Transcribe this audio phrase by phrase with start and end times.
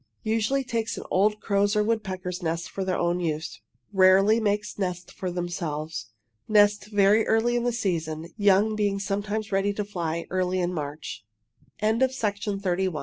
[0.23, 3.61] Usually take an old crow's or woodpecker's nest for their own use
[3.93, 6.09] rarely make nests for themselves.
[6.47, 11.23] Nest very early in the season, young being sometimes ready to fly early in March.
[11.79, 12.99] THE BOBOLINK [Illustration: The Bobolink] A S